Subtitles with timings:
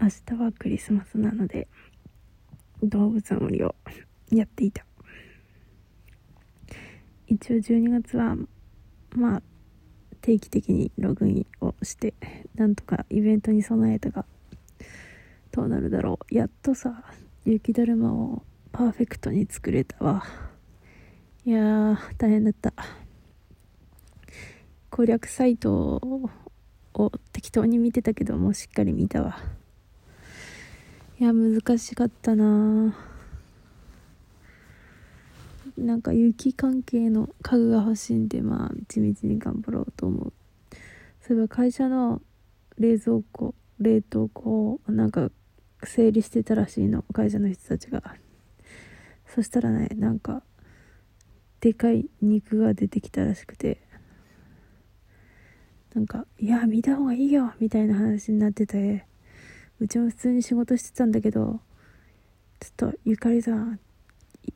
[0.00, 1.68] 明日はクリスマスなので
[2.82, 3.74] 動物守りを
[4.30, 4.84] やっていた。
[7.26, 8.36] 一応12月は
[9.14, 9.42] まあ
[10.20, 12.14] 定期的にログインをして
[12.54, 14.24] なんとかイベントに備えたが
[15.52, 16.34] どうなるだろう。
[16.34, 17.04] やっとさ
[17.44, 18.42] 雪だるまを
[18.72, 20.24] パーフェクトに作れたわ。
[21.46, 22.72] いやー大変だった。
[24.90, 26.00] 攻略サイト
[26.94, 29.38] を適当に見てたけどもうしっかり見たわ。
[31.20, 32.92] いや難しかったな。
[35.78, 40.32] なんか雪関係の家具が欲しいんでまあ地道に頑張ろうと思う。
[41.20, 42.20] そういえば会社の
[42.78, 45.30] 冷蔵庫冷凍庫をなんか
[45.84, 47.04] 整理してたらしいの。
[47.12, 48.02] 会社の人たちが。
[49.26, 50.42] そしたらねなんか
[51.60, 53.80] でかい肉が出てきたらしくて。
[55.94, 59.06] なんか「いや見た方がいいよ」みたいな話になってて。
[59.80, 61.60] うちも普通に仕事してたんだけど
[62.60, 63.78] ちょっとゆかりさん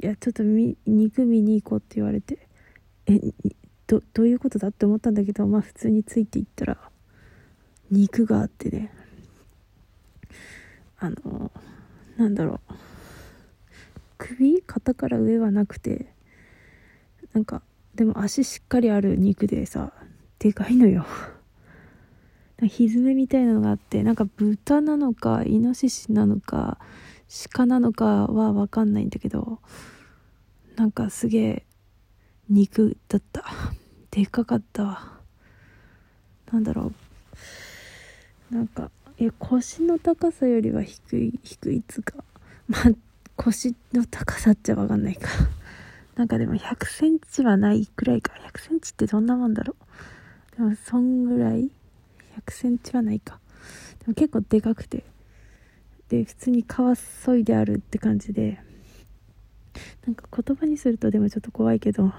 [0.00, 2.46] いやちょっと肉見に行こうって言われて
[3.06, 3.20] え
[3.86, 6.78] どどういうことだって思ったんだけどまあ普通についていったら
[7.90, 8.90] 肉があってね。
[10.98, 11.50] あの
[12.16, 12.74] なんだろう。
[14.16, 16.06] 首肩から上はなくて
[17.34, 17.62] なんか
[17.94, 19.92] でも足しっかりある肉でさ
[20.38, 21.04] でかいのよ。
[22.62, 26.78] ひずめみたいなのがあってなんか豚なのかイノシシなのか
[27.52, 29.58] 鹿なのかは分かんないんだけど
[30.76, 31.66] なんかすげえ
[32.48, 33.44] 肉だった。
[34.10, 35.20] でかかったわ。
[36.52, 36.92] なんだろ
[38.50, 38.54] う。
[38.54, 42.24] なんかえ腰の高さよりは低い低いつか。
[42.68, 42.82] まあ
[43.36, 45.28] 腰の高さっちゃ分かんないか。
[46.16, 48.32] なんかでも100センチはないくらいか。
[48.34, 49.76] 100センチってどんなもんだろ
[50.54, 50.56] う。
[50.56, 51.70] でもそんぐらい
[52.46, 53.40] 100センチはないか。
[54.00, 55.04] でも結構でかくて。
[56.08, 56.66] で普通に皮
[56.98, 58.60] そいであるって感じで。
[60.06, 62.12] なんか言葉にするとでもちょっと怖いけど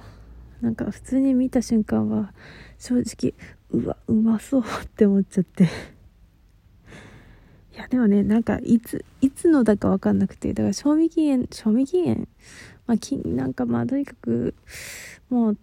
[0.62, 2.34] なんか普通に見た瞬間は
[2.78, 3.34] 正直
[3.70, 5.70] うわうまそうって思っちゃって。
[7.74, 10.54] いやでもねなんかいついつのだか分かんなくて。
[10.54, 12.28] だから賞味期限賞味期限？
[12.88, 14.56] まあきなんかまあとにかく
[15.30, 15.58] もう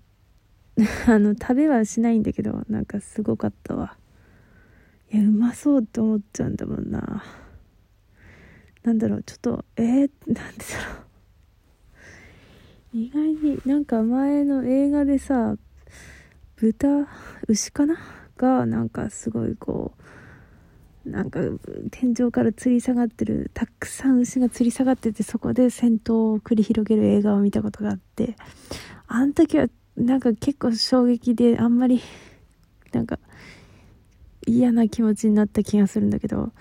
[1.06, 3.96] あの食べはしないんだけどなんかすごかったわ。
[5.12, 7.22] いやうまそうって思っちゃうんだもんな。
[8.82, 10.92] なんだろうちょっとえー、なんでだろ
[12.94, 12.98] う。
[12.98, 15.56] 意外になんか前の映画でさ
[16.56, 17.06] 豚
[17.48, 17.96] 牛かな？
[18.36, 19.92] がなんかすごいこ
[21.06, 21.40] うなんか
[21.90, 28.36] 天井から吊り下がってるたくさん牛が吊り下がっててそこで戦闘を繰り広げる映画を見たことがあって
[29.06, 32.00] あの時はなんか結構衝撃であんまり
[32.92, 33.18] なんか
[34.46, 36.52] 嫌な気持ちになった気がするんだけど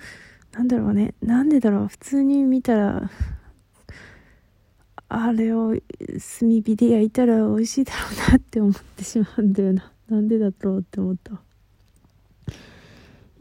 [0.53, 1.13] なんだろうね。
[1.21, 1.87] なんでだろう。
[1.87, 3.09] 普通に見たら
[5.07, 9.91] あれを炭火で焼いたら美味しいだろうなって思ってしまうんだよな。
[10.09, 11.41] なんでだろうって思った。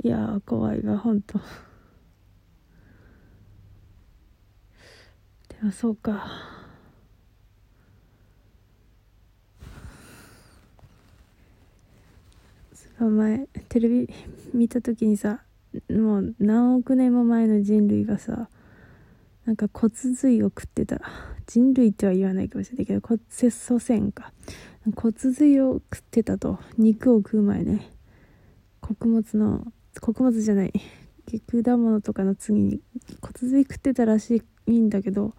[0.02, 1.38] いやー怖いわほんと。
[5.48, 6.59] でもそうか。
[13.08, 14.08] 前テレビ
[14.52, 15.42] 見た時にさ
[15.88, 18.48] もう何億年も前の人類がさ
[19.46, 21.00] なんか骨髄を食ってた。
[21.46, 24.32] 人類っては言わないかもしれないけど骨祖先か。
[24.94, 26.60] 骨髄を食ってたと。
[26.78, 27.90] 肉を食う前ね。
[28.80, 29.66] 穀物の
[30.00, 30.72] 穀物じゃない。
[31.64, 32.80] 果物とかの次に
[33.20, 35.34] 骨髄食ってたらしいんだけど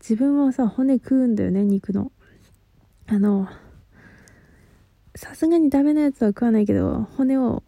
[0.00, 2.10] 自分はさ骨食うんだよね肉の。
[3.06, 3.48] あの
[5.20, 7.62] さすがにダメなやつは食わないけど骨を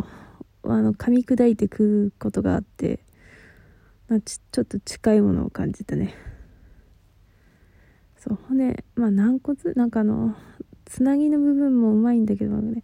[0.63, 3.01] あの噛み砕いて食うことがあって
[4.25, 6.15] ちちょっと近いものを感じたね。
[8.17, 9.75] そう骨まあ軟骨？
[9.75, 10.35] なんかあの
[10.87, 12.83] つなぎの部分もうまいんだけどね。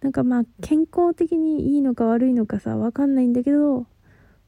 [0.00, 3.84] なんかまあ健康的にいいのか悪いのかさ分かんないんだけど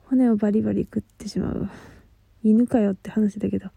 [0.08, 1.68] 骨をバリバリ食ってしまう。
[2.42, 3.68] 犬かよって話だけど。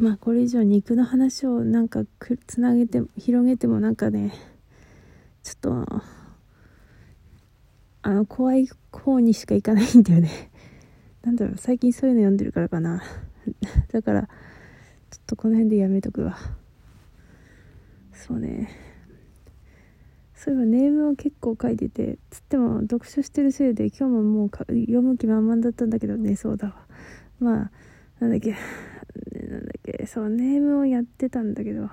[0.00, 4.32] まあこれ以上肉の話をなんかくつなげて広げてもなんかね
[5.42, 6.02] ちょっと
[8.02, 10.50] あの怖い方にしかいかないんだよね。
[11.22, 13.02] なんだろう最近そういうの読んでるからかな。
[13.92, 14.22] だから
[15.10, 16.36] ちょっとこの辺でやめとくわ。
[18.12, 18.68] そうね。
[20.34, 26.86] そういえばネームを結構書いててつっても読書してるせいで今日ももう読む気満々だったんだけどねそうだわ。
[27.40, 27.70] まあ
[28.20, 28.54] なんだっけ。
[29.92, 31.88] けそうネームをやってたんだけど。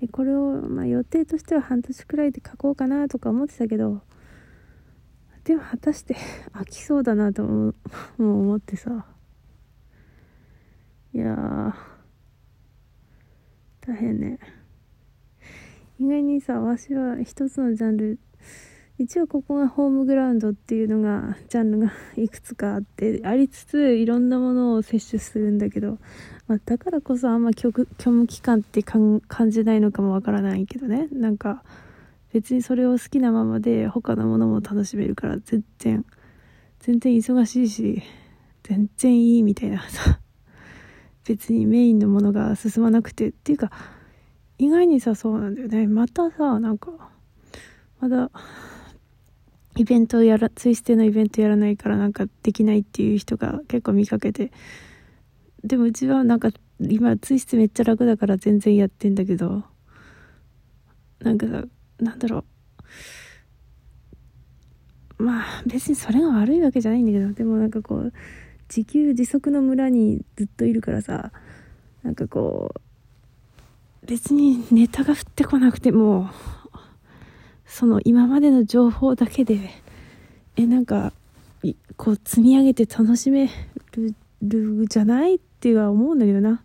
[0.00, 4.00] でこれを、まあ、予定としては半年くらいで書こうかなとか思ってたけど
[5.44, 6.16] でも果たして
[6.52, 7.74] 飽きそうだなと も
[8.18, 9.06] う思ってさ。
[11.12, 11.76] いや
[13.80, 14.38] 大変ね。
[15.98, 18.18] 意外にさわしは一つのジャンル
[19.00, 25.96] 一応ここがホームグラウンドっていうのがジャンルがいくつかあってありつついろんなものを摂取するんだけど、
[26.48, 27.72] まあ、だからこそあんま虚
[28.10, 31.08] 無期間って感じないのかもわからないけどね。
[31.12, 31.64] なんか
[32.34, 36.04] 別にそれを好きなままで他のものも楽しめるから全然
[36.80, 38.02] 全然忙しいし
[38.64, 40.20] 全然いいみたいなさ
[41.26, 43.30] 別にメインのものが進まなくて。
[43.30, 43.72] っていうか
[44.58, 45.86] 意外にさそうなんだよね。
[45.86, 46.90] またさなんか
[47.98, 48.30] まだ
[49.80, 54.52] イベントをやら、ツイステのイベントやらないからなんかできないっていう人が結構見かけて、
[55.64, 59.64] でもうちはなんか今ツイステめっちゃ楽だから全然やってんだけど、
[61.20, 61.64] なんかさ、
[61.98, 62.44] なんだろ
[65.18, 65.22] う。
[65.22, 68.12] まあ別にそれが悪いわけじゃないんだけど、でもなんかこう、
[68.68, 71.32] 自給自足の村にずっといるからさ、
[72.02, 76.28] なんかこう、別にネタが降ってこなくても、
[77.70, 79.70] その今までの情報だけで
[80.56, 81.12] えなんか
[81.96, 83.48] こう積み上げて楽しめ
[84.42, 86.62] るじゃないっては思うんだけどな。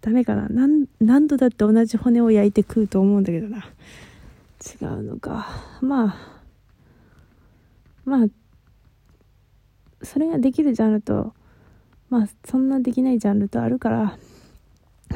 [0.00, 0.48] ダメかな。
[0.48, 3.58] 何何度だって同じ骨を焼いて食うと思うんだけどな。
[3.58, 5.48] 違うのか。
[5.82, 6.16] まあ
[8.06, 8.26] まあ
[10.02, 11.34] それができるジャンルと
[12.08, 14.18] まあそんなできないジャンルとあるから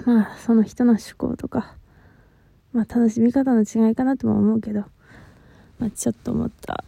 [0.04, 1.74] まあその人の趣向とか
[2.74, 4.84] まあ楽しみ方の違いかなとも思うけど。
[5.82, 6.84] まあ、ちょっと思った。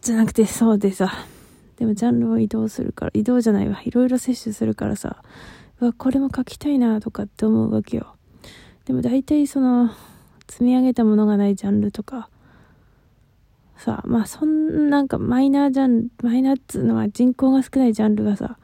[0.00, 1.12] じゃなくて、そうでさ、
[1.76, 3.82] でもジャンルを移動するから、移動じゃないわ。
[3.84, 5.22] いろいろ摂取するからさ、
[5.80, 8.14] うわ、これも書きたいなとかって思うわけよ。
[8.86, 9.90] でも大体その、
[10.48, 12.30] 積み上げたものがないジャンルとか、
[13.76, 18.56] さ、まあそんなんかマイナージャン、マイナーっつうのは人口が少ないジャンルがさ、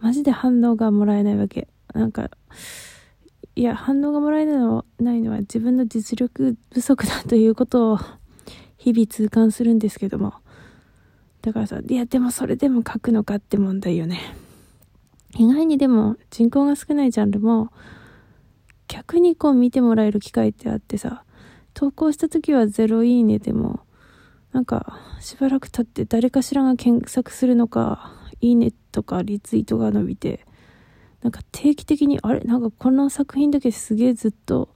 [0.00, 1.68] マジで反応がもらえないわけ。
[1.92, 2.30] なんか、
[3.56, 7.98] いや、反応がもらえないのないのは自分の実力不足だということを
[8.84, 10.34] 日々痛感するんですけども。
[11.40, 14.20] だからさ、いや、でもそれでも書くのかって問題よね。
[15.36, 17.70] 意外にでも人口が少ないジャンルも
[18.86, 21.24] 逆にこう見てもらえる機会ってあってさ、
[21.72, 23.80] 投稿した時は0いいねでも、
[24.52, 30.46] なんかしばらく経って誰かしらが検索するのか、いいねとかリツイートが伸びて、
[31.22, 32.40] なんか定期的に、あれ？
[32.40, 34.68] なんかこの作品だけすげえずっと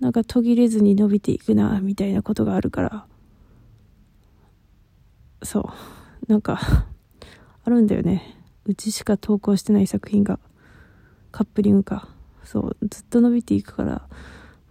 [0.00, 3.06] なんか途切れずに伸びていくなみたいなことがあるから。
[5.42, 6.30] そう。
[6.30, 6.60] なんか
[7.64, 8.36] あるんだよね。
[8.64, 10.38] うちしか投稿してない作品が。
[11.30, 12.08] カップリングか。
[12.44, 12.76] そう。
[12.88, 14.08] ずっと伸びていくから、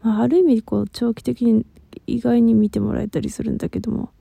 [0.01, 1.65] まあ、ある意味こう長期的に
[2.05, 4.11] 意外に見てもらえたりするんだけども。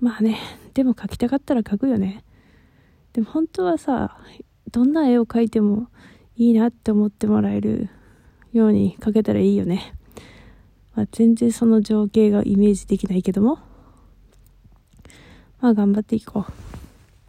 [0.00, 0.38] まあね
[0.72, 2.24] でも描きたかったら描くよね。
[3.12, 4.16] でも本当はさ
[4.70, 5.88] どんな絵を描いても
[6.36, 7.90] いいなって思ってもらえる
[8.52, 9.94] ようにかけたらいいよね。
[10.94, 13.58] まあ、全然その情景がイメージできないけども、
[15.60, 16.69] まあ頑張っていこう。